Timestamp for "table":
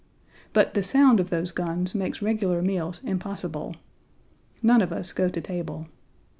5.41-5.89